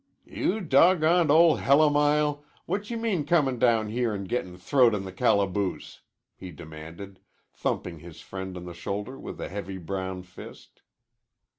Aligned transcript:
"You 0.25 0.61
dawg 0.61 1.01
goned 1.01 1.29
old 1.29 1.59
hellamile, 1.59 2.43
what 2.65 2.89
you 2.89 2.97
mean 2.97 3.23
comin' 3.23 3.59
down 3.59 3.89
here 3.89 4.15
an' 4.15 4.23
gettin' 4.23 4.57
throwed 4.57 4.95
in 4.95 5.03
the 5.05 5.11
calaboose?" 5.11 6.01
he 6.33 6.49
demanded, 6.49 7.19
thumping 7.53 7.99
his 7.99 8.19
friend 8.19 8.57
on 8.57 8.65
the 8.65 8.73
shoulder 8.73 9.19
with 9.19 9.39
a 9.39 9.47
heavy 9.47 9.77
brown 9.77 10.23
fist. 10.23 10.81